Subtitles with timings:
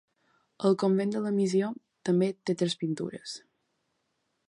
[0.69, 1.69] Al Convent de la Missió
[2.11, 3.39] també té tres pintures.